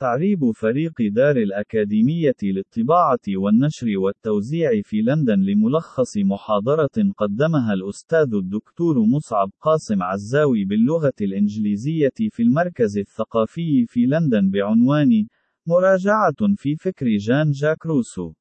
تعريب 0.00 0.50
فريق 0.50 0.92
دار 1.00 1.36
الأكاديمية 1.36 2.34
للطباعة 2.42 3.18
والنشر 3.28 3.86
والتوزيع 3.98 4.70
في 4.82 5.02
لندن 5.02 5.40
لملخص 5.40 6.16
محاضرة 6.16 7.12
قدمها 7.16 7.72
الأستاذ 7.74 8.34
الدكتور 8.34 8.98
مصعب 8.98 9.50
قاسم 9.60 10.02
عزاوي 10.02 10.64
باللغة 10.64 11.12
الإنجليزية 11.20 12.18
في 12.30 12.42
المركز 12.42 12.98
الثقافي 12.98 13.86
في 13.86 14.06
لندن 14.06 14.50
بعنوان 14.50 15.26
مراجعة 15.66 16.54
في 16.56 16.76
فكر 16.76 17.06
جان 17.16 17.50
جاك 17.50 17.86
روسو. 17.86 18.32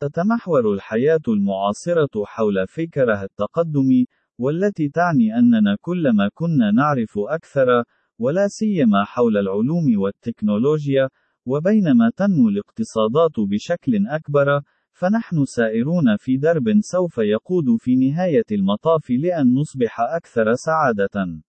تتمحور 0.00 0.74
الحياة 0.74 1.26
المعاصرة 1.28 2.24
حول 2.24 2.66
فكره 2.68 3.22
التقدم، 3.22 4.04
والتي 4.38 4.88
تعني 4.88 5.38
أننا 5.38 5.76
كلما 5.80 6.30
كنا 6.34 6.70
نعرف 6.70 7.18
أكثر، 7.18 7.84
ولا 8.18 8.48
سيما 8.48 9.04
حول 9.04 9.36
العلوم 9.36 9.98
والتكنولوجيا، 9.98 11.08
وبينما 11.46 12.10
تنمو 12.16 12.48
الاقتصادات 12.48 13.40
بشكل 13.50 14.06
أكبر، 14.06 14.60
فنحن 14.92 15.44
سائرون 15.44 16.16
في 16.16 16.36
درب 16.36 16.64
سوف 16.80 17.18
يقود 17.18 17.64
في 17.78 17.96
نهاية 17.96 18.44
المطاف 18.52 19.10
لأن 19.10 19.54
نصبح 19.54 20.00
أكثر 20.00 20.54
سعادة. 20.54 21.40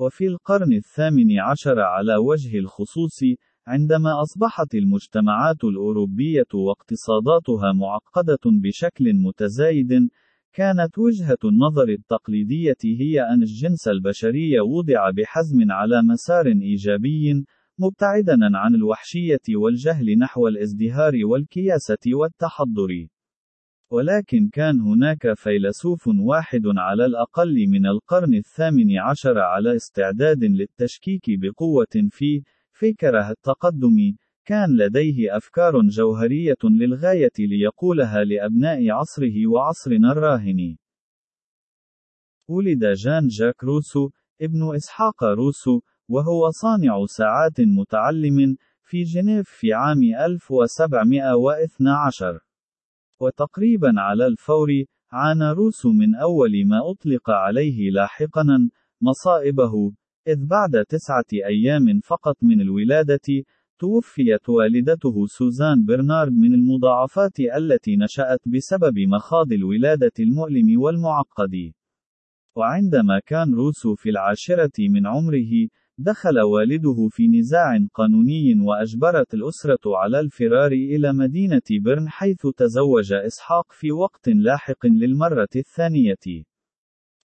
وفي 0.00 0.26
القرن 0.26 0.72
الثامن 0.72 1.40
عشر 1.40 1.80
على 1.80 2.16
وجه 2.16 2.58
الخصوص، 2.58 3.20
عندما 3.66 4.22
أصبحت 4.22 4.74
المجتمعات 4.74 5.64
الأوروبية 5.64 6.50
واقتصاداتها 6.54 7.72
معقدة 7.72 8.44
بشكل 8.62 9.04
متزايد، 9.14 10.08
كانت 10.54 10.98
وجهة 10.98 11.38
النظر 11.44 11.88
التقليدية 11.88 12.76
هي 12.84 13.20
أن 13.20 13.42
الجنس 13.42 13.88
البشري 13.88 14.60
وضع 14.60 15.10
بحزم 15.10 15.72
على 15.72 16.02
مسار 16.02 16.46
إيجابي، 16.46 17.44
مبتعدا 17.78 18.38
عن 18.42 18.74
الوحشية 18.74 19.46
والجهل 19.56 20.18
نحو 20.18 20.48
الازدهار 20.48 21.12
والكياسة 21.24 22.04
والتحضر. 22.06 23.08
ولكن 23.90 24.48
كان 24.52 24.80
هناك 24.80 25.32
فيلسوف 25.34 26.08
واحد 26.08 26.62
على 26.66 27.06
الأقل 27.06 27.66
من 27.68 27.86
القرن 27.86 28.34
الثامن 28.34 28.98
عشر 28.98 29.38
على 29.38 29.76
استعداد 29.76 30.44
للتشكيك 30.44 31.24
بقوة 31.28 32.08
في 32.10 32.42
فكره 32.72 33.30
التقدم، 33.30 33.96
كان 34.46 34.76
لديه 34.76 35.36
أفكار 35.36 35.80
جوهرية 35.80 36.56
للغاية 36.64 37.32
ليقولها 37.38 38.24
لأبناء 38.24 38.90
عصره 38.90 39.46
وعصرنا 39.46 40.12
الراهن. 40.12 40.76
ولد 42.48 42.84
جان 42.84 43.26
جاك 43.26 43.64
روسو، 43.64 44.10
ابن 44.40 44.74
إسحاق 44.74 45.24
روسو، 45.24 45.80
وهو 46.08 46.50
صانع 46.50 47.06
ساعات 47.06 47.60
متعلم، 47.60 48.56
في 48.82 49.02
جنيف 49.02 49.48
في 49.48 49.72
عام 49.72 50.02
1712. 50.02 52.40
وتقريبا 53.20 53.92
على 53.96 54.26
الفور، 54.26 54.68
عانى 55.12 55.52
روسو 55.52 55.92
من 55.92 56.14
أول 56.14 56.66
ما 56.66 56.90
أطلق 56.90 57.30
عليه 57.30 57.90
لاحقا 57.90 58.70
مصائبه، 59.00 59.92
إذ 60.28 60.46
بعد 60.46 60.84
تسعة 60.88 61.24
أيام 61.32 62.00
فقط 62.00 62.36
من 62.42 62.60
الولادة، 62.60 63.44
توفيت 63.78 64.48
والدته 64.48 65.26
سوزان 65.26 65.84
برنارد 65.84 66.32
من 66.32 66.54
المضاعفات 66.54 67.40
التي 67.40 67.96
نشأت 67.96 68.40
بسبب 68.46 68.98
مخاض 68.98 69.52
الولادة 69.52 70.12
المؤلم 70.20 70.80
والمعقد. 70.80 71.72
وعندما 72.56 73.20
كان 73.26 73.54
روسو 73.54 73.94
في 73.94 74.10
العاشرة 74.10 74.72
من 74.78 75.06
عمره، 75.06 75.68
دخل 75.98 76.40
والده 76.40 77.08
في 77.10 77.28
نزاع 77.28 77.78
قانوني 77.94 78.60
وأجبرت 78.60 79.34
الأسرة 79.34 79.96
على 79.96 80.20
الفرار 80.20 80.72
إلى 80.72 81.12
مدينة 81.12 81.62
برن 81.70 82.08
حيث 82.08 82.46
تزوج 82.56 83.12
إسحاق 83.12 83.72
في 83.72 83.92
وقت 83.92 84.28
لاحق 84.28 84.86
للمرة 84.86 85.48
الثانية. 85.56 86.44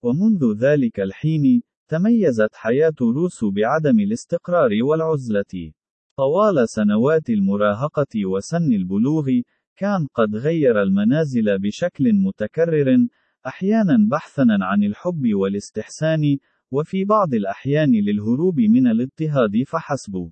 ومنذ 0.04 0.54
ذلك 0.58 1.00
الحين، 1.00 1.62
تميزت 1.88 2.56
حياة 2.56 3.00
روسو 3.02 3.52
بعدم 3.52 4.00
الاستقرار 4.00 4.72
والعزلة. 4.84 5.72
طوال 6.20 6.70
سنوات 6.70 7.30
المراهقة 7.30 8.26
وسن 8.26 8.74
البلوغ، 8.74 9.26
كان 9.78 10.08
قد 10.14 10.36
غير 10.36 10.82
المنازل 10.82 11.60
بشكل 11.60 12.14
متكرر، 12.14 13.08
أحيانا 13.48 13.98
بحثا 14.12 14.46
عن 14.50 14.84
الحب 14.84 15.34
والاستحسان، 15.34 16.38
وفي 16.72 17.06
بعض 17.06 17.34
الأحيان 17.34 17.92
للهروب 17.92 18.60
من 18.60 18.88
الاضطهاد 18.88 19.64
فحسب. 19.68 20.32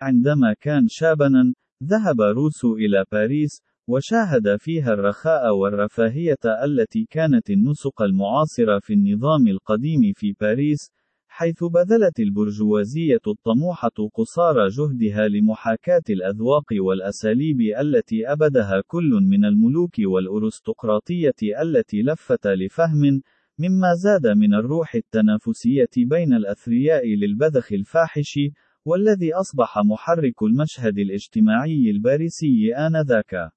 عندما 0.00 0.54
كان 0.60 0.88
شابًا، 0.88 1.54
ذهب 1.84 2.20
روسو 2.20 2.76
إلى 2.76 3.04
باريس، 3.12 3.62
وشاهد 3.88 4.56
فيها 4.56 4.92
الرخاء 4.92 5.54
والرفاهية 5.54 6.44
التي 6.64 7.06
كانت 7.10 7.50
النسق 7.50 8.02
المعاصرة 8.02 8.78
في 8.78 8.92
النظام 8.92 9.48
القديم 9.48 10.12
في 10.14 10.32
باريس، 10.40 10.90
حيث 11.32 11.64
بذلت 11.64 12.20
البرجوازية 12.20 13.20
الطموحة 13.26 14.08
قصارى 14.14 14.68
جهدها 14.68 15.28
لمحاكاة 15.28 16.02
الأذواق 16.10 16.64
والأساليب 16.72 17.60
التي 17.60 18.32
أبدها 18.32 18.82
كل 18.86 19.10
من 19.30 19.44
الملوك 19.44 19.94
والأرستقراطية 19.98 21.40
التي 21.62 22.02
لفت 22.02 22.46
لفهم، 22.46 23.22
مما 23.58 23.94
زاد 23.94 24.26
من 24.26 24.54
الروح 24.54 24.94
التنافسية 24.94 25.90
بين 25.96 26.32
الأثرياء 26.32 27.06
للبذخ 27.06 27.72
الفاحش، 27.72 28.38
والذي 28.84 29.34
أصبح 29.34 29.78
محرك 29.78 30.42
المشهد 30.42 30.98
الاجتماعي 30.98 31.90
الباريسي 31.90 32.74
آنذاك. 32.74 33.50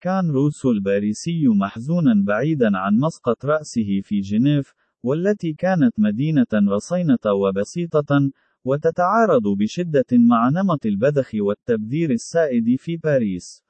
كان 0.00 0.30
روسو 0.30 0.70
الباريسي 0.70 1.48
محزونا 1.48 2.24
بعيدا 2.26 2.70
عن 2.78 2.96
مسقط 2.96 3.44
رأسه 3.44 4.00
في 4.02 4.20
جنيف، 4.20 4.74
والتي 5.02 5.52
كانت 5.52 5.92
مدينة 5.98 6.46
رصينة 6.54 7.32
وبسيطة، 7.42 8.30
وتتعارض 8.64 9.42
بشدة 9.58 10.06
مع 10.12 10.48
نمط 10.48 10.86
البذخ 10.86 11.30
والتبذير 11.34 12.10
السائد 12.10 12.76
في 12.78 12.96
باريس. 12.96 13.62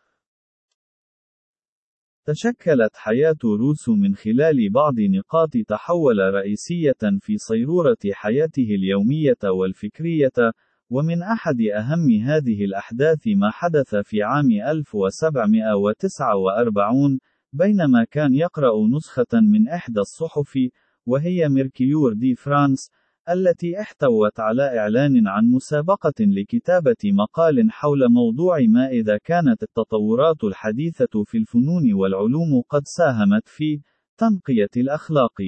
تشكلت 2.27 2.97
حياة 2.97 3.37
روسو 3.45 3.95
من 3.95 4.15
خلال 4.15 4.71
بعض 4.71 5.01
نقاط 5.01 5.51
تحول 5.69 6.35
رئيسية 6.35 7.19
في 7.21 7.39
صيرورة 7.39 7.99
حياته 8.13 8.63
اليومية 8.63 9.39
والفكرية، 9.45 10.53
ومن 10.91 11.23
أحد 11.23 11.61
أهم 11.61 12.11
هذه 12.11 12.65
الأحداث 12.65 13.27
ما 13.27 13.51
حدث 13.51 13.95
في 13.95 14.23
عام 14.23 14.51
1749 14.51 17.19
بينما 17.53 18.05
كان 18.11 18.35
يقرأ 18.35 18.73
نسخة 18.97 19.41
من 19.53 19.69
إحدى 19.69 20.01
الصحف، 20.01 20.59
وهي 21.07 21.49
Mercure 21.49 22.13
de 22.13 22.35
France، 22.35 22.91
التي 23.29 23.81
احتوت 23.81 24.41
على 24.41 24.79
إعلان 24.79 25.27
عن 25.27 25.45
مسابقة 25.45 26.15
لكتابة 26.21 26.97
مقال 27.05 27.73
حول 27.73 28.09
موضوع 28.09 28.59
ما 28.69 28.89
إذا 28.89 29.19
كانت 29.19 29.63
التطورات 29.63 30.45
الحديثة 30.45 31.25
في 31.25 31.39
الفنون 31.39 31.95
والعلوم 31.95 32.63
قد 32.69 32.83
ساهمت 32.85 33.49
في 33.49 33.81
تنقية 34.19 34.71
الأخلاق. 34.77 35.41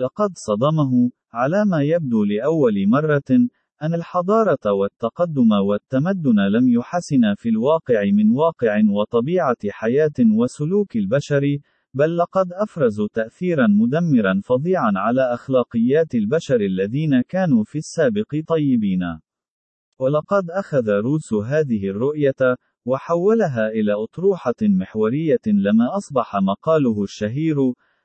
لقد 0.00 0.30
صدمه، 0.34 1.10
على 1.32 1.64
ما 1.64 1.82
يبدو 1.82 2.24
لأول 2.24 2.88
مرة، 2.88 3.48
أن 3.82 3.94
الحضارة 3.94 4.72
والتقدم 4.72 5.52
والتمدن 5.52 6.40
لم 6.50 6.68
يحسن 6.68 7.34
في 7.36 7.48
الواقع 7.48 8.04
من 8.04 8.30
واقع 8.30 8.82
وطبيعة 8.90 9.56
حياة 9.70 10.18
وسلوك 10.38 10.96
البشر، 10.96 11.58
بل 11.94 12.16
لقد 12.16 12.52
أفرزوا 12.52 13.08
تأثيرا 13.12 13.66
مدمرا 13.66 14.40
فظيعا 14.44 14.92
على 14.96 15.34
أخلاقيات 15.34 16.14
البشر 16.14 16.60
الذين 16.60 17.20
كانوا 17.20 17.64
في 17.64 17.78
السابق 17.78 18.40
طيبين. 18.48 19.00
ولقد 20.00 20.50
أخذ 20.50 20.90
روسو 20.90 21.40
هذه 21.40 21.88
الرؤية، 21.88 22.56
وحولها 22.86 23.68
إلى 23.68 23.92
أطروحة 23.92 24.54
محورية 24.62 25.40
لما 25.46 25.96
أصبح 25.96 26.36
مقاله 26.36 27.02
الشهير: 27.02 27.56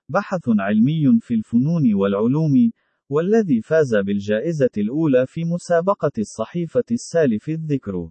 بحث 0.10 0.50
علمي 0.60 1.20
في 1.20 1.34
الفنون 1.34 1.94
والعلوم، 1.94 2.72
والذي 3.10 3.62
فاز 3.62 3.96
بالجائزة 3.96 4.70
الأولى 4.78 5.26
في 5.28 5.44
مسابقة 5.46 6.12
الصحيفة 6.18 6.84
السالف 6.92 7.50
الذكر. 7.50 8.10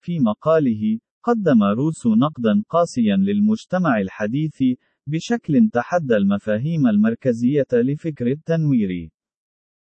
في 0.00 0.18
مقاله، 0.20 0.98
قدم 1.22 1.62
روسو 1.62 2.14
نقدا 2.14 2.62
قاسيا 2.68 3.16
للمجتمع 3.16 4.00
الحديث، 4.00 4.62
بشكل 5.06 5.68
تحدى 5.72 6.16
المفاهيم 6.16 6.86
المركزية 6.86 7.66
لفكر 7.72 8.26
التنوير. 8.26 9.10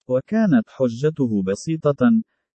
وكانت 0.10 0.64
حجته 0.68 1.44
بسيطة: 1.44 2.12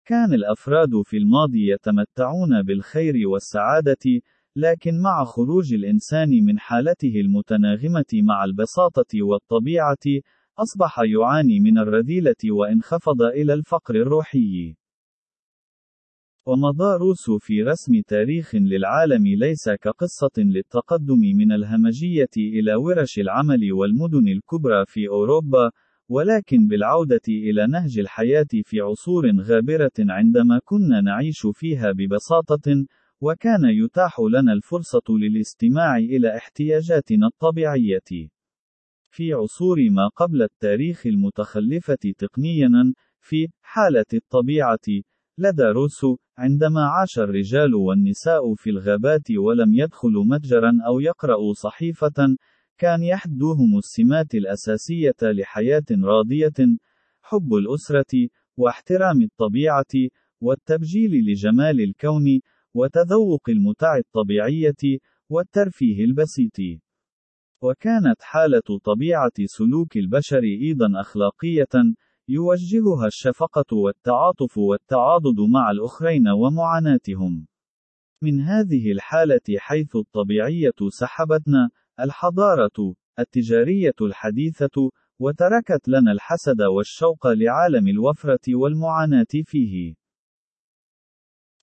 كان 0.05 0.35
الأفراد 0.35 0.91
في 1.05 1.17
الماضي 1.17 1.73
يتمتعون 1.73 2.63
بالخير 2.63 3.29
والسعادة، 3.29 4.21
لكن 4.57 5.01
مع 5.03 5.25
خروج 5.25 5.75
الإنسان 5.75 6.29
من 6.29 6.59
حالته 6.59 7.21
المتناغمة 7.21 8.13
مع 8.15 8.45
البساطة 8.45 9.23
والطبيعة، 9.23 10.05
أصبح 10.59 10.99
يعاني 10.99 11.61
من 11.61 11.79
الرذيلة 11.79 12.43
وإنخفض 12.51 13.23
إلى 13.23 13.55
الفقر 13.55 13.95
الروحي. 13.95 14.82
ومضى 16.47 16.97
روسو 16.99 17.39
في 17.39 17.63
رسم 17.63 18.01
تاريخ 18.07 18.55
للعالم 18.55 19.27
ليس 19.27 19.69
كقصة 19.69 20.31
للتقدم 20.39 21.21
من 21.37 21.53
الهمجية 21.53 22.35
إلى 22.37 22.75
ورش 22.75 23.19
العمل 23.19 23.73
والمدن 23.73 24.29
الكبرى 24.29 24.85
في 24.87 25.09
أوروبا، 25.09 25.71
ولكن 26.09 26.67
بالعودة 26.67 27.21
إلى 27.29 27.67
نهج 27.67 27.99
الحياة 27.99 28.47
في 28.65 28.81
عصور 28.81 29.41
غابرة 29.41 29.93
عندما 29.99 30.61
كنا 30.65 31.01
نعيش 31.01 31.47
فيها 31.53 31.93
ببساطة، 31.93 32.87
وكان 33.21 33.65
يتاح 33.65 34.21
لنا 34.21 34.53
الفرصة 34.53 35.05
للاستماع 35.11 35.97
إلى 35.97 36.37
احتياجاتنا 36.37 37.27
الطبيعية. 37.27 38.29
في 39.11 39.33
عصور 39.33 39.77
ما 39.91 40.09
قبل 40.09 40.43
التاريخ 40.43 41.07
المتخلفة 41.07 42.13
تقنياً، 42.19 42.95
في 43.21 43.49
حالة 43.63 44.05
الطبيعة، 44.15 45.03
لدى 45.39 45.63
روسو، 45.63 46.17
عندما 46.39 46.81
عاش 46.81 47.19
الرجال 47.19 47.75
والنساء 47.75 48.55
في 48.55 48.71
الغابات 48.71 49.31
ولم 49.31 49.75
يدخلوا 49.75 50.25
متجرا 50.25 50.73
أو 50.87 51.01
يقرأوا 51.01 51.53
صحيفة، 51.53 52.37
كان 52.79 53.03
يحدوهم 53.03 53.79
السمات 53.79 54.35
الأساسية 54.35 55.21
لحياة 55.23 55.85
راضية: 55.91 56.77
حب 57.23 57.55
الأسرة، 57.55 58.29
واحترام 58.57 59.23
الطبيعة، 59.23 60.11
والتبجيل 60.41 61.11
لجمال 61.11 61.81
الكون، 61.81 62.41
وتذوق 62.75 63.51
المتع 63.51 63.97
الطبيعية، 63.97 64.99
والترفيه 65.31 66.05
البسيط. 66.05 66.83
وكانت 67.63 68.23
حالة 68.23 68.79
طبيعة 68.85 69.33
سلوك 69.45 69.97
البشر 69.97 70.43
أيضا 70.43 71.01
أخلاقية، 71.01 71.95
يوجهها 72.29 73.07
الشفقة 73.07 73.77
والتعاطف 73.77 74.59
والتعاضد 74.59 75.41
مع 75.53 75.71
الآخرين 75.71 76.29
ومعاناتهم. 76.29 77.47
من 78.23 78.41
هذه 78.41 78.93
الحالة 78.93 79.41
حيث 79.59 79.97
الطبيعية 79.97 80.79
سحبتنا، 80.89 81.71
الحضارة 82.01 82.95
التجارية 83.19 83.95
الحديثة، 84.01 84.91
وتركت 85.19 85.89
لنا 85.89 86.13
الحسد 86.13 86.63
والشوق 86.63 87.27
لعالم 87.27 87.89
الوفرة 87.89 88.55
والمعاناة 88.55 89.27
فيه. 89.45 89.95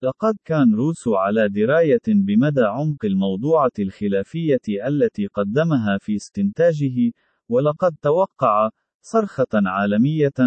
لقد 0.03 0.35
كان 0.45 0.75
روسو 0.75 1.15
على 1.15 1.49
دراية 1.49 2.07
بمدى 2.07 2.61
عمق 2.61 3.05
الموضوعة 3.05 3.71
الخلافية 3.79 4.87
التي 4.87 5.27
قدمها 5.27 5.97
في 6.01 6.15
استنتاجه، 6.15 7.11
ولقد 7.49 7.95
توقع 8.01 8.69
صرخة 9.11 9.53
عالمية 9.53 10.39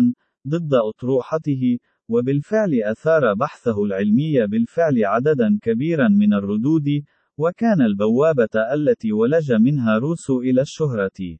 ضد 0.48 0.74
أطروحته، 0.74 1.78
وبالفعل 2.08 2.80
أثار 2.84 3.34
بحثه 3.34 3.84
العلمي 3.84 4.46
بالفعل 4.46 5.04
عددا 5.04 5.58
كبيرا 5.62 6.08
من 6.08 6.34
الردود، 6.34 6.88
وكان 7.38 7.82
البوابة 7.82 8.74
التي 8.74 9.12
ولج 9.12 9.52
منها 9.52 9.98
روسو 9.98 10.40
إلى 10.40 10.60
الشهرة. 10.60 11.38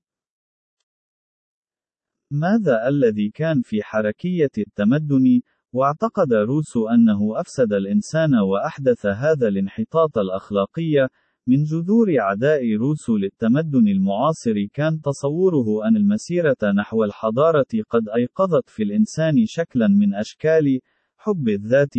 ماذا 2.30 2.88
الذي 2.88 3.30
كان 3.30 3.60
في 3.62 3.82
حركية 3.82 4.50
التمدن؟ 4.58 5.40
واعتقد 5.72 6.32
روسو 6.32 6.88
أنه 6.88 7.40
أفسد 7.40 7.72
الإنسان 7.72 8.34
وأحدث 8.34 9.06
هذا 9.06 9.48
الانحطاط 9.48 10.18
الأخلاقي، 10.18 11.08
من 11.46 11.62
جذور 11.62 12.20
عداء 12.20 12.74
روسو 12.74 13.16
للتمدن 13.16 13.88
المعاصر 13.88 14.66
كان 14.72 15.00
تصوره 15.00 15.88
أن 15.88 15.96
المسيرة 15.96 16.56
نحو 16.76 17.04
الحضارة 17.04 17.66
قد 17.90 18.08
أيقظت 18.08 18.70
في 18.70 18.82
الإنسان 18.82 19.46
شكلا 19.46 19.88
من 19.88 20.14
أشكال 20.14 20.80
حب 21.16 21.48
الذات، 21.48 21.94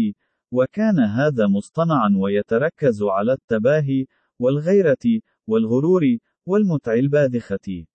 وكان 0.51 0.99
هذا 0.99 1.47
مصطنعا 1.47 2.09
ويتركز 2.17 3.03
على 3.03 3.33
التباهي، 3.33 4.05
والغيرة، 4.39 5.21
والغرور، 5.47 6.01
والمتع 6.45 6.93
الباذخة. 6.93 7.85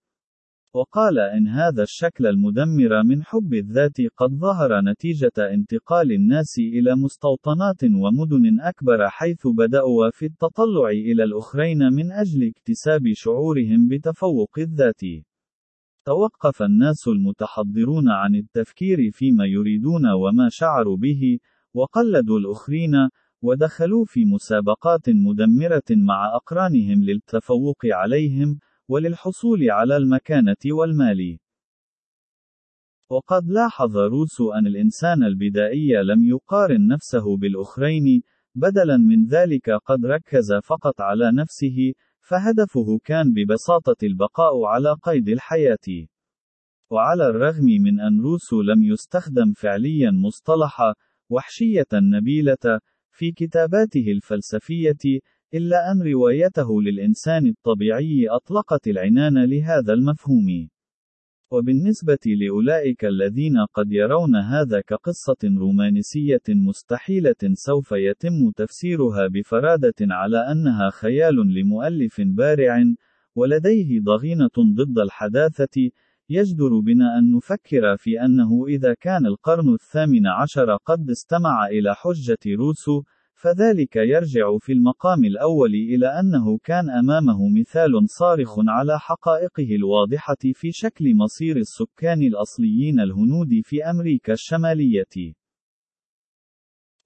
وقال 0.74 1.18
إن 1.18 1.46
هذا 1.46 1.82
الشكل 1.82 2.26
المدمر 2.26 3.02
من 3.02 3.24
حب 3.24 3.54
الذات 3.54 3.96
قد 4.16 4.30
ظهر 4.30 4.80
نتيجة 4.80 5.32
انتقال 5.38 6.12
الناس 6.12 6.58
إلى 6.58 6.96
مستوطنات 6.96 7.84
ومدن 7.84 8.60
أكبر 8.60 9.08
حيث 9.08 9.46
بدأوا 9.46 10.10
في 10.10 10.26
التطلع 10.26 10.88
إلى 10.90 11.24
الأخرين 11.24 11.78
من 11.78 12.12
أجل 12.12 12.48
اكتساب 12.48 13.12
شعورهم 13.12 13.88
بتفوق 13.88 14.58
الذات. 14.58 15.00
توقف 16.04 16.62
الناس 16.62 17.08
المتحضرون 17.08 18.08
عن 18.08 18.34
التفكير 18.34 19.10
فيما 19.12 19.46
يريدون 19.46 20.06
وما 20.10 20.48
شعروا 20.48 20.96
به، 20.96 21.38
وقلدوا 21.74 22.38
الآخرين، 22.38 22.92
ودخلوا 23.42 24.04
في 24.04 24.24
مسابقات 24.24 25.08
مدمرة 25.08 25.90
مع 25.90 26.36
أقرانهم 26.36 27.04
للتفوق 27.04 27.78
عليهم، 27.84 28.58
وللحصول 28.88 29.70
على 29.70 29.96
المكانة 29.96 30.62
والمال. 30.66 31.38
وقد 33.10 33.48
لاحظ 33.48 33.96
روسو 33.96 34.52
أن 34.52 34.66
الإنسان 34.66 35.22
البدائي 35.22 36.02
لم 36.02 36.24
يقارن 36.24 36.86
نفسه 36.86 37.36
بالأخرين، 37.36 38.22
بدلاً 38.54 38.96
من 38.96 39.26
ذلك 39.26 39.70
قد 39.70 40.06
ركز 40.06 40.52
فقط 40.64 41.00
على 41.00 41.32
نفسه، 41.32 41.92
فهدفه 42.20 42.98
كان 43.04 43.32
ببساطة 43.32 43.96
البقاء 44.02 44.64
على 44.64 44.96
قيد 45.02 45.28
الحياة. 45.28 46.06
وعلى 46.90 47.26
الرغم 47.26 47.64
من 47.64 48.00
أن 48.00 48.20
روسو 48.20 48.62
لم 48.62 48.82
يستخدم 48.82 49.52
فعلياً 49.52 50.10
مصطلح 50.10 50.92
وحشية 51.30 51.92
نبيلة 51.92 52.80
في 53.10 53.32
كتاباته 53.32 54.12
الفلسفية، 54.12 55.20
إلا 55.54 55.92
أن 55.92 56.02
روايته 56.02 56.82
للإنسان 56.82 57.46
الطبيعي 57.46 58.28
أطلقت 58.28 58.88
العنان 58.88 59.44
لهذا 59.44 59.92
المفهوم. 59.92 60.68
وبالنسبة 61.50 62.18
لأولئك 62.26 63.04
الذين 63.04 63.56
قد 63.74 63.92
يرون 63.92 64.36
هذا 64.36 64.80
كقصة 64.80 65.36
رومانسية 65.44 66.42
مستحيلة 66.48 67.34
سوف 67.52 67.92
يتم 67.92 68.50
تفسيرها 68.56 69.26
بفرادة 69.26 69.94
على 70.00 70.52
أنها 70.52 70.90
خيال 70.90 71.34
لمؤلف 71.34 72.20
بارع، 72.20 72.84
ولديه 73.34 74.00
ضغينة 74.00 74.74
ضد 74.74 74.98
الحداثة، 74.98 75.90
يجدر 76.30 76.78
بنا 76.78 77.18
أن 77.18 77.32
نفكر 77.36 77.96
في 77.96 78.20
أنه 78.20 78.66
إذا 78.66 78.94
كان 78.94 79.26
القرن 79.26 79.74
الثامن 79.74 80.26
عشر 80.26 80.76
قد 80.76 81.10
استمع 81.10 81.66
إلى 81.66 81.94
حجة 81.94 82.54
روسو، 82.54 83.02
فذلك 83.38 83.96
يرجع 83.96 84.58
في 84.60 84.72
المقام 84.72 85.24
الأول 85.24 85.74
إلى 85.74 86.06
أنه 86.06 86.58
كان 86.58 86.90
أمامه 86.90 87.48
مثال 87.60 87.90
صارخ 88.06 88.58
على 88.58 88.98
حقائقه 88.98 89.74
الواضحة 89.76 90.36
في 90.54 90.72
شكل 90.72 91.14
مصير 91.14 91.56
السكان 91.56 92.22
الأصليين 92.22 93.00
الهنود 93.00 93.48
في 93.62 93.84
أمريكا 93.84 94.32
الشمالية. 94.32 95.34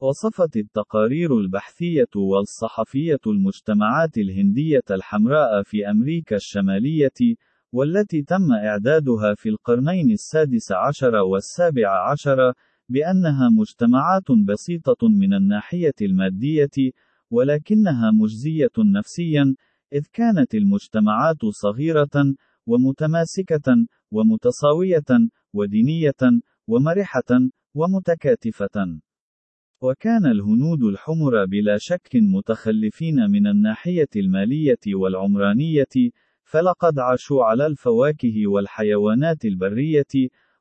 وصفت 0.00 0.56
التقارير 0.56 1.38
البحثية 1.38 2.12
والصحفية 2.16 3.20
المجتمعات 3.26 4.18
الهندية 4.18 4.88
الحمراء 4.90 5.62
في 5.62 5.90
أمريكا 5.90 6.36
الشمالية، 6.36 7.36
والتي 7.72 8.22
تم 8.22 8.52
إعدادها 8.52 9.34
في 9.34 9.48
القرنين 9.48 10.10
السادس 10.10 10.72
عشر 10.72 11.14
والسابع 11.14 12.10
عشر، 12.10 12.52
بأنها 12.92 13.48
مجتمعات 13.60 14.30
بسيطة 14.48 15.08
من 15.08 15.34
الناحية 15.34 15.98
المادية، 16.02 16.76
ولكنها 17.30 18.10
مجزية 18.10 18.76
نفسيا، 18.78 19.54
إذ 19.92 20.02
كانت 20.12 20.54
المجتمعات 20.54 21.44
صغيرة، 21.50 22.34
ومتماسكة، 22.66 23.86
ومتساوية، 24.10 25.10
ودينية، 25.52 26.22
ومرحة، 26.66 27.30
ومتكاتفة. 27.74 29.00
وكان 29.82 30.26
الهنود 30.26 30.82
الحمر 30.82 31.44
بلا 31.44 31.76
شك 31.78 32.08
متخلفين 32.14 33.16
من 33.30 33.46
الناحية 33.46 34.12
المالية 34.16 34.84
والعمرانية، 34.94 35.94
فلقد 36.44 36.98
عاشوا 36.98 37.44
على 37.44 37.66
الفواكه 37.66 38.46
والحيوانات 38.46 39.44
البرية، 39.44 40.12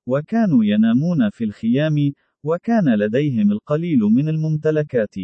وكانوا 0.07 0.65
ينامون 0.65 1.29
في 1.29 1.43
الخيام، 1.43 1.95
وكان 2.43 2.95
لديهم 2.95 3.51
القليل 3.51 3.99
من 3.99 4.29
الممتلكات. 4.29 5.15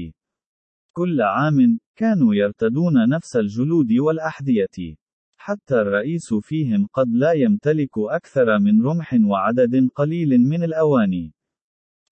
كل 0.94 1.22
عام، 1.22 1.80
كانوا 1.96 2.36
يرتدون 2.36 3.10
نفس 3.10 3.36
الجلود 3.36 3.94
والأحذية. 3.94 4.96
حتى 5.38 5.76
الرئيس 5.82 6.34
فيهم 6.34 6.88
قد 6.94 7.08
لا 7.10 7.32
يمتلك 7.32 7.98
أكثر 7.98 8.60
من 8.60 8.86
رمح 8.86 9.14
وعدد 9.14 9.90
قليل 9.96 10.38
من 10.38 10.64
الأواني. 10.64 11.34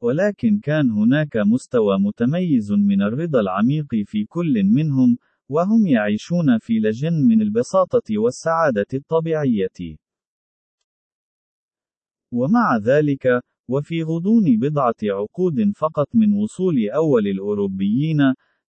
ولكن 0.01 0.60
كان 0.60 0.89
هناك 0.89 1.38
مستوى 1.38 2.00
متميز 2.00 2.72
من 2.72 3.01
الرضا 3.01 3.39
العميق 3.39 3.95
في 4.05 4.25
كل 4.25 4.63
منهم، 4.63 5.17
وهم 5.50 5.88
يعيشون 5.88 6.57
في 6.60 6.79
لجن 6.79 7.13
من 7.13 7.41
البساطة 7.41 8.17
والسعادة 8.17 8.86
الطبيعية. 8.93 9.98
ومع 12.36 12.77
ذلك، 12.77 13.42
وفي 13.70 14.04
غضون 14.04 14.60
بضعة 14.60 15.01
عقود 15.04 15.72
فقط 15.75 16.08
من 16.13 16.34
وصول 16.34 16.89
أول 16.89 17.27
الأوروبيين، 17.27 18.18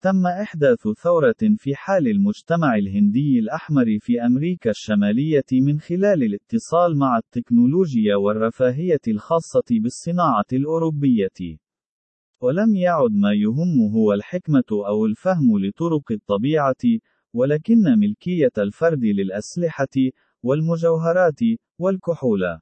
تم 0.03 0.27
إحداث 0.27 0.89
ثورة 1.03 1.43
في 1.57 1.75
حال 1.75 2.09
المجتمع 2.09 2.77
الهندي 2.77 3.39
الأحمر 3.39 3.99
في 4.01 4.27
أمريكا 4.27 4.71
الشمالية 4.71 5.51
من 5.53 5.81
خلال 5.81 6.23
الاتصال 6.23 6.99
مع 6.99 7.19
التكنولوجيا 7.19 8.17
والرفاهية 8.17 9.05
الخاصة 9.09 9.65
بالصناعة 9.71 10.51
الأوروبية. 10.53 11.59
ولم 12.41 12.75
يعد 12.75 13.13
ما 13.13 13.33
يهم 13.33 13.93
هو 13.95 14.13
الحكمة 14.13 14.71
أو 14.89 15.07
الفهم 15.07 15.59
لطرق 15.59 16.13
الطبيعة، 16.13 16.83
ولكن 17.35 17.83
ملكية 17.99 18.53
الفرد 18.59 19.05
للأسلحة، 19.05 19.97
والمجوهرات، 20.43 21.41
والكحول. 21.79 22.59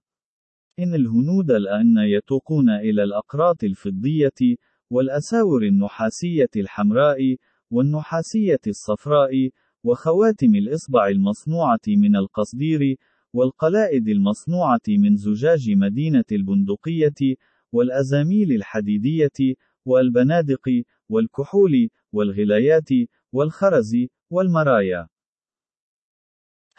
إن 0.81 0.95
الهنود 0.95 1.51
الآن 1.51 1.97
يتوقون 1.99 2.71
إلى 2.71 3.03
الأقراط 3.03 3.65
الفضية، 3.65 4.57
والأساور 4.91 5.63
النحاسية 5.63 6.49
الحمراء، 6.57 7.37
والنحاسية 7.71 8.61
الصفراء، 8.67 9.51
وخواتم 9.85 10.55
الإصبع 10.55 11.09
المصنوعة 11.09 11.81
من 11.89 12.17
القصدير، 12.17 12.97
والقلائد 13.35 14.09
المصنوعة 14.09 14.81
من 14.89 15.17
زجاج 15.17 15.71
مدينة 15.71 16.25
البندقية، 16.33 17.37
والأزاميل 17.73 18.53
الحديدية، 18.53 19.55
والبنادق، 19.85 20.83
والكحول، 21.09 21.89
والغلايات، 22.13 22.89
والخرز، 23.33 23.97
والمرايا. 24.31 25.09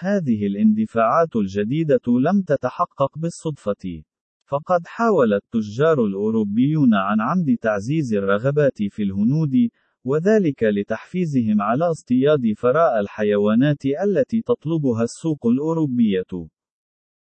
هذه 0.03 0.47
الاندفاعات 0.47 1.35
الجديدة 1.35 2.01
لم 2.07 2.41
تتحقق 2.41 3.17
بالصدفة. 3.17 4.03
فقد 4.45 4.81
حاول 4.85 5.33
التجار 5.33 6.05
الأوروبيون 6.05 6.93
عن 6.93 7.21
عمد 7.21 7.57
تعزيز 7.61 8.13
الرغبات 8.13 8.83
في 8.89 9.03
الهنود، 9.03 9.69
وذلك 10.05 10.63
لتحفيزهم 10.63 11.61
على 11.61 11.85
اصطياد 11.85 12.41
فراء 12.57 12.99
الحيوانات 12.99 13.85
التي 13.85 14.41
تطلبها 14.41 15.03
السوق 15.03 15.47
الأوروبية. 15.47 16.47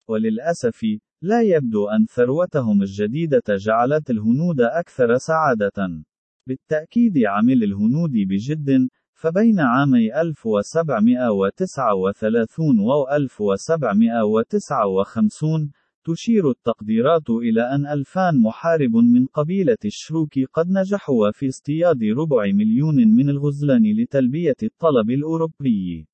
وللأسف، 0.10 0.82
لا 1.22 1.42
يبدو 1.42 1.88
أن 1.88 2.06
ثروتهم 2.06 2.82
الجديدة 2.82 3.44
جعلت 3.50 4.10
الهنود 4.10 4.62
أكثر 4.62 5.18
سعادة. 5.18 6.04
بالتأكيد 6.48 7.14
عمل 7.26 7.64
الهنود 7.64 8.12
بجد، 8.12 8.90
فبين 9.22 9.60
عامي 9.60 10.22
1739 10.22 12.80
و 12.80 13.08
1759 13.12 15.72
تشير 16.04 16.50
التقديرات 16.50 17.30
إلى 17.30 17.62
أن 17.62 17.88
ألفان 17.88 18.42
محارب 18.42 18.96
من 18.96 19.26
قبيلة 19.26 19.78
الشروك 19.86 20.40
قد 20.54 20.70
نجحوا 20.70 21.32
في 21.32 21.48
اصطياد 21.48 22.04
ربع 22.04 22.46
مليون 22.46 22.96
من 22.96 23.30
الغزلان 23.30 24.02
لتلبية 24.02 24.56
الطلب 24.64 25.10
الأوروبي. 25.10 26.08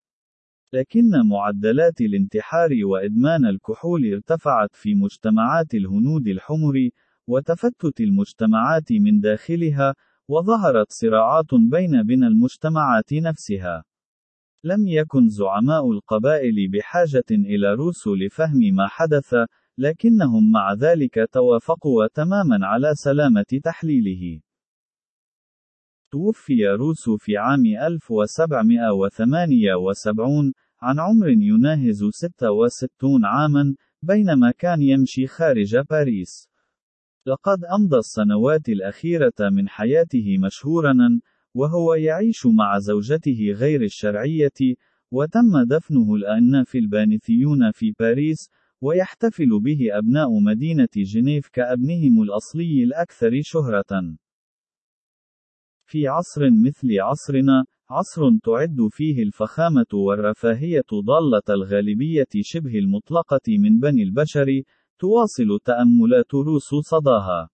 لكن 0.74 1.12
معدلات 1.29 2.01
الانتحار 2.01 2.69
وإدمان 2.83 3.45
الكحول 3.45 4.13
ارتفعت 4.13 4.75
في 4.75 4.95
مجتمعات 4.95 5.74
الهنود 5.74 6.27
الحمر، 6.27 6.89
وتفتت 7.27 8.01
المجتمعات 8.01 8.91
من 8.91 9.19
داخلها، 9.19 9.95
وظهرت 10.27 10.91
صراعات 10.91 11.53
بين 11.53 12.03
بين 12.03 12.24
المجتمعات 12.24 13.13
نفسها. 13.13 13.84
لم 14.63 14.88
يكن 14.88 15.29
زعماء 15.29 15.91
القبائل 15.91 16.72
بحاجة 16.72 17.24
إلى 17.32 17.74
روس 17.74 18.08
لفهم 18.08 18.60
ما 18.74 18.88
حدث، 18.88 19.36
لكنهم 19.77 20.51
مع 20.51 20.74
ذلك 20.74 21.29
توافقوا 21.32 22.08
تماما 22.08 22.67
على 22.67 22.96
سلامة 22.96 23.60
تحليله. 23.63 24.41
توفي 26.12 26.67
روس 26.67 27.10
في 27.10 27.38
عام 27.38 27.65
1778 27.65 30.53
عن 30.82 31.00
عمر 31.00 31.29
يناهز 31.29 32.03
66 32.03 33.25
عاما، 33.25 33.75
بينما 34.01 34.51
كان 34.51 34.82
يمشي 34.82 35.27
خارج 35.27 35.77
باريس. 35.77 36.50
لقد 37.27 37.63
أمضى 37.79 37.98
السنوات 37.98 38.70
الأخيرة 38.70 39.34
من 39.39 39.70
حياته 39.70 40.38
مشهورا، 40.38 41.20
وهو 41.53 41.94
يعيش 41.94 42.46
مع 42.46 42.79
زوجته 42.79 43.51
غير 43.51 43.82
الشرعية، 43.82 44.75
وتم 45.12 45.63
دفنه 45.67 46.15
الآن 46.15 46.63
في 46.63 46.77
البانثيون 46.77 47.72
في 47.72 47.94
باريس، 48.00 48.50
ويحتفل 48.82 49.60
به 49.60 49.98
أبناء 49.98 50.39
مدينة 50.39 50.88
جنيف 50.96 51.48
كأبنهم 51.48 52.22
الأصلي 52.22 52.84
الأكثر 52.84 53.41
شهرة. 53.41 54.15
في 55.86 56.08
عصر 56.08 56.50
مثل 56.65 57.00
عصرنا، 57.00 57.65
عصر 57.89 58.22
تعد 58.44 58.88
فيه 58.91 59.24
الفخامة 59.24 59.86
والرفاهية 59.94 60.86
ضالة 60.94 61.55
الغالبية 61.55 62.27
شبه 62.41 62.79
المطلقة 62.79 63.41
من 63.48 63.79
بني 63.79 64.03
البشر، 64.03 64.62
تواصل 64.99 65.59
تأملات 65.65 66.33
روس 66.33 66.69
صداها. 66.89 67.49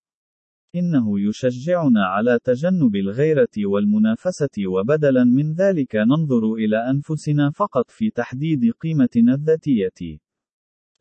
إنه 0.75 1.19
يشجعنا 1.19 2.05
على 2.05 2.39
تجنب 2.43 2.95
الغيرة 2.95 3.55
والمنافسة 3.65 4.67
وبدلاً 4.67 5.23
من 5.23 5.53
ذلك 5.53 5.95
ننظر 5.95 6.53
إلى 6.53 6.89
أنفسنا 6.89 7.51
فقط 7.51 7.91
في 7.91 8.09
تحديد 8.09 8.71
قيمتنا 8.71 9.33
الذاتية. 9.33 10.19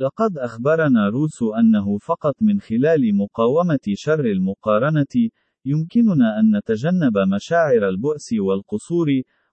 لقد 0.00 0.38
أخبرنا 0.38 1.08
روسو 1.08 1.54
أنه 1.54 1.98
فقط 1.98 2.34
من 2.40 2.60
خلال 2.60 3.16
مقاومة 3.16 3.84
شر 3.94 4.24
المقارنة، 4.24 5.30
يمكننا 5.64 6.40
أن 6.40 6.56
نتجنب 6.56 7.18
مشاعر 7.34 7.88
البؤس 7.88 8.32
والقصور، 8.32 9.08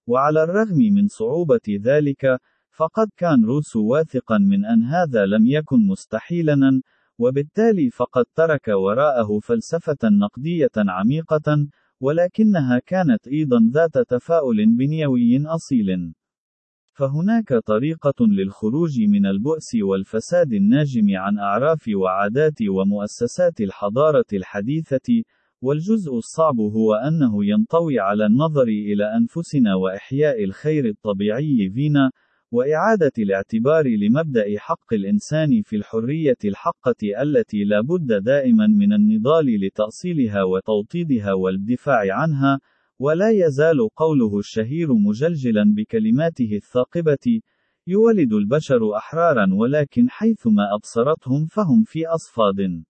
وعلى 0.08 0.44
الرغم 0.44 0.78
من 0.78 1.08
صعوبة 1.08 1.80
ذلك، 1.82 2.40
فقد 2.78 3.08
كان 3.18 3.46
روسو 3.46 3.86
واثقا 3.86 4.38
من 4.38 4.66
أن 4.66 4.84
هذا 4.84 5.26
لم 5.26 5.48
يكن 5.48 5.88
مستحيلا، 5.88 6.82
وبالتالي 7.20 7.90
فقد 7.90 8.26
ترك 8.36 8.68
وراءه 8.68 9.40
فلسفة 9.40 9.98
نقدية 10.04 10.76
عميقة، 10.78 11.68
ولكنها 12.00 12.80
كانت 12.86 13.28
أيضا 13.28 13.60
ذات 13.74 13.98
تفاؤل 14.08 14.66
بنيوي 14.78 15.46
أصيل. 15.46 16.14
فهناك 16.94 17.54
طريقة 17.66 18.26
للخروج 18.28 19.02
من 19.02 19.26
البؤس 19.26 19.76
والفساد 19.84 20.54
الناجم 20.54 21.08
عن 21.16 21.38
أعراف 21.38 21.86
وعادات 21.96 22.62
ومؤسسات 22.70 23.62
الحضارة 23.62 24.26
الحديثة، 24.34 25.24
والجزء 25.62 26.18
الصعب 26.18 26.60
هو 26.60 26.94
أنه 26.94 27.46
ينطوي 27.46 28.00
على 28.00 28.26
النظر 28.26 28.68
إلى 28.68 29.18
أنفسنا 29.18 29.76
وإحياء 29.76 30.44
الخير 30.44 30.86
الطبيعي 30.86 31.70
فينا، 31.74 32.12
وإعادة 32.52 33.12
الاعتبار 33.18 33.88
لمبدأ 33.88 34.46
حق 34.58 34.94
الإنسان 34.94 35.62
في 35.62 35.76
الحرية 35.76 36.38
الحقة 36.46 37.22
التي 37.22 37.64
لا 37.64 37.82
بد 37.82 38.24
دائما 38.24 38.68
من 38.68 38.94
النضال 38.94 39.60
لتأصيلها 39.66 40.44
وتوطيدها 40.44 41.34
والدفاع 41.34 42.14
عنها، 42.14 42.60
ولا 43.00 43.30
يزال 43.30 43.90
قوله 43.96 44.40
الشهير 44.40 44.94
مجلجلا 44.94 45.74
بكلماته 45.78 46.50
الثاقبة: 46.54 47.42
يولد 47.88 48.34
البشر 48.34 48.96
أحرارا 48.98 49.48
ولكن 49.54 50.10
حيثما 50.10 50.76
أبصرتهم 50.76 51.46
فهم 51.46 51.84
في 51.84 52.08
أصفاد. 52.08 52.84